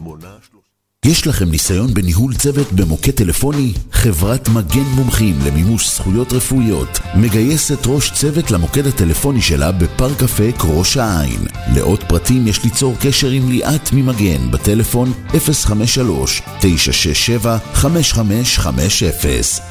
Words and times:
מונה... 0.00 0.28
יש 1.04 1.26
לכם 1.26 1.50
ניסיון 1.50 1.94
בניהול 1.94 2.34
צוות 2.34 2.72
במוקד 2.72 3.10
טלפוני? 3.10 3.72
חברת 3.92 4.48
מגן 4.48 4.84
מומחים 4.94 5.38
למימוש 5.46 5.96
זכויות 5.96 6.32
רפואיות 6.32 7.00
מגייסת 7.14 7.78
ראש 7.86 8.12
צוות 8.12 8.50
למוקד 8.50 8.86
הטלפוני 8.86 9.42
שלה 9.42 9.72
בפארק 9.72 10.22
אפק 10.22 10.54
ראש 10.64 10.96
העין. 10.96 11.46
לעוד 11.74 12.04
פרטים 12.04 12.46
יש 12.46 12.64
ליצור 12.64 12.94
קשר 13.00 13.28
עם 13.28 13.48
ליאת 13.48 13.92
ממגן 13.92 14.50
בטלפון 14.50 15.12
053-967-5550 15.30 15.34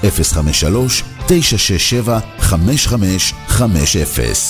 053-967-5550 0.04 0.08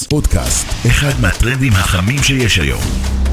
פודקאסט, 0.10 0.68
אחד 0.88 1.22
מהטרנדים 1.22 1.74
החמים 1.74 2.24
שיש 2.24 2.60
היום. 2.60 3.33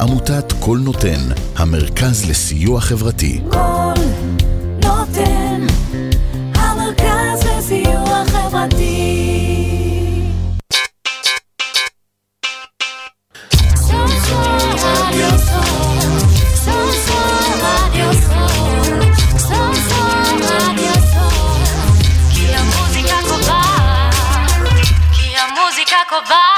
עמותת 0.00 0.52
כל 0.60 0.78
נותן, 0.84 1.20
המרכז 1.56 2.30
לסיוע 2.30 2.80
חברתי. 2.80 3.40
כל 3.52 3.92
נותן, 4.84 5.66
המרכז 6.54 7.46
לסיוע 7.46 8.24
חברתי. 8.26 9.42
קובעת 26.12 26.51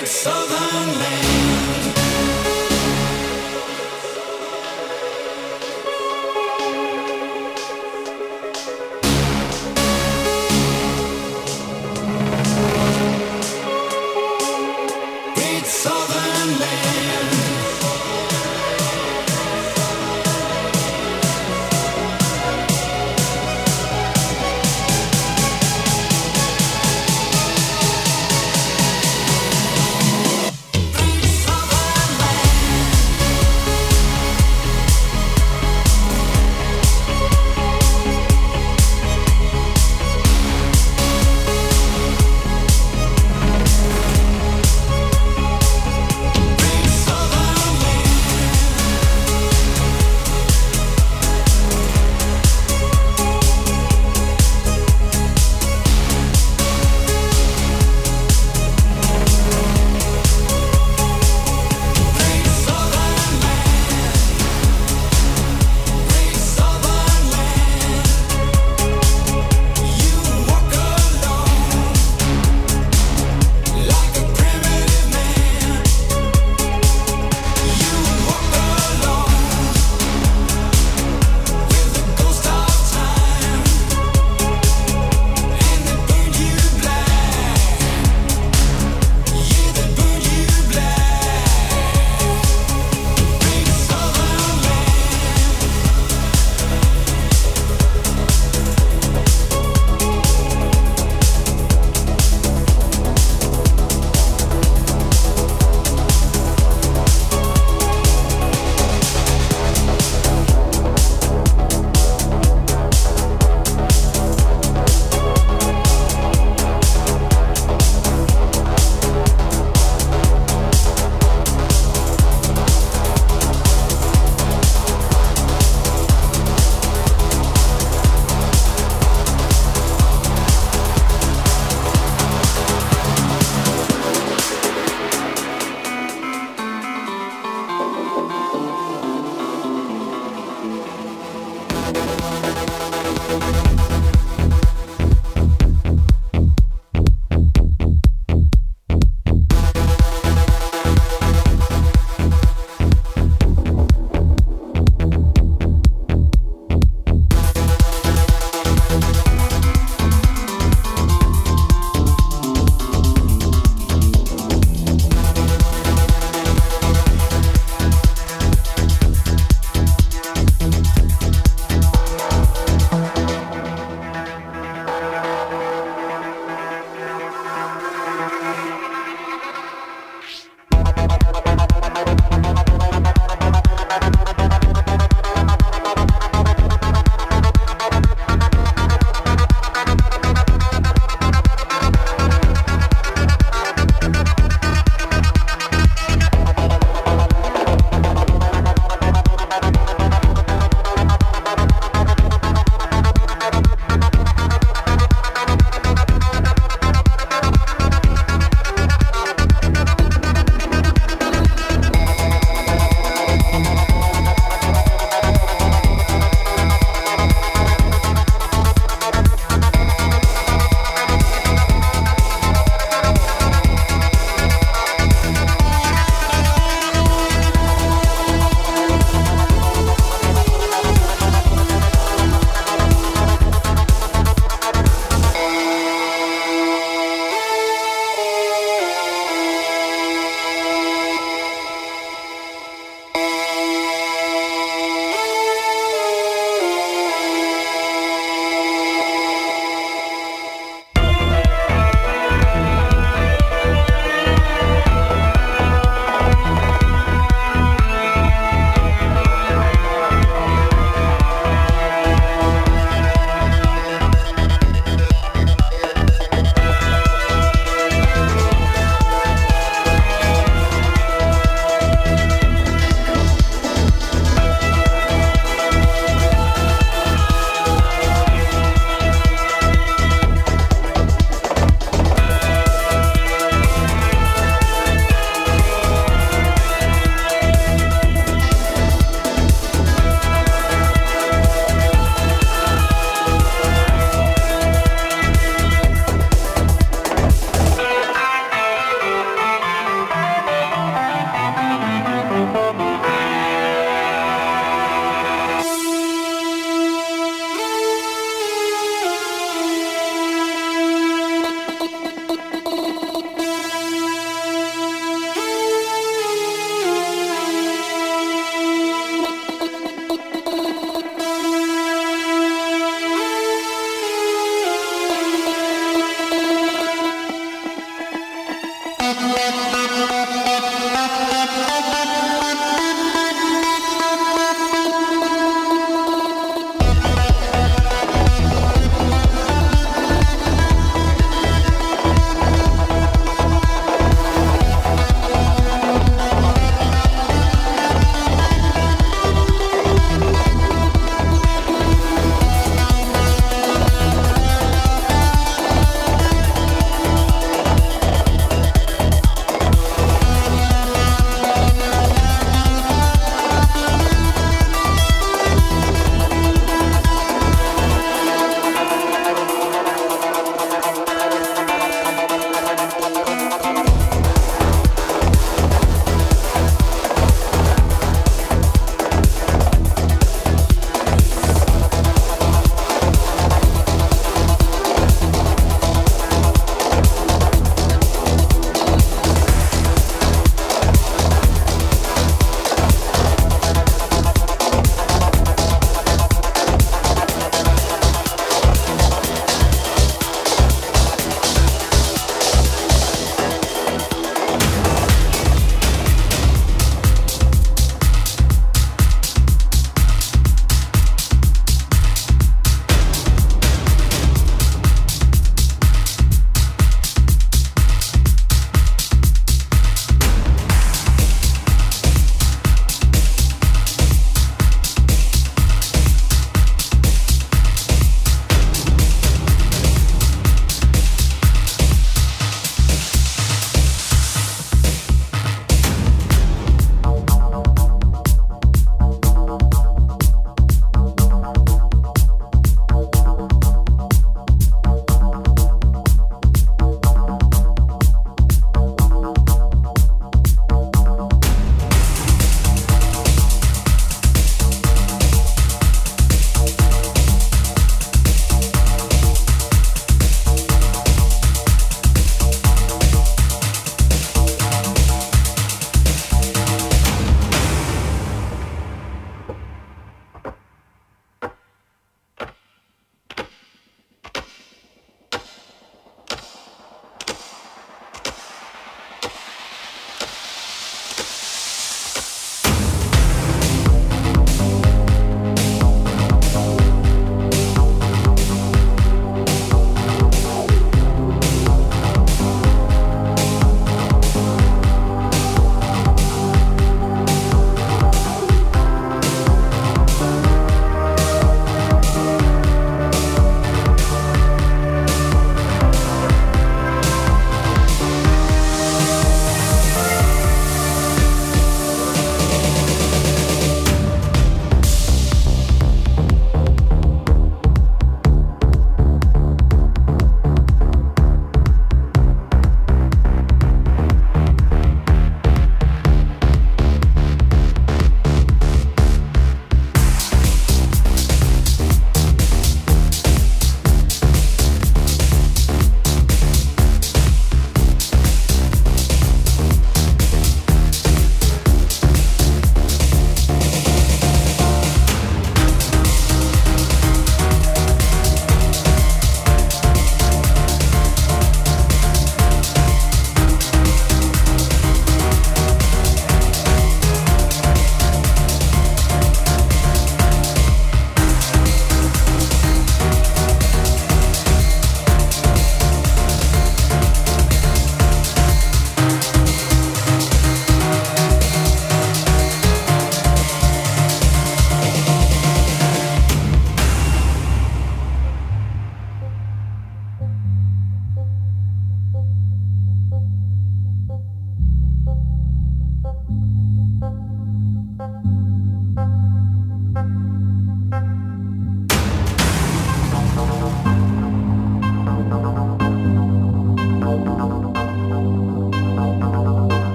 great 0.00 0.08
southern 0.08 0.98
land. 0.98 1.99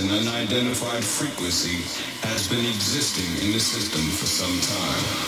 An 0.00 0.10
unidentified 0.10 1.04
frequency 1.04 1.82
has 2.26 2.48
been 2.48 2.64
existing 2.64 3.46
in 3.46 3.52
the 3.52 3.60
system 3.60 4.00
for 4.16 4.26
some 4.26 4.60
time. 4.60 5.19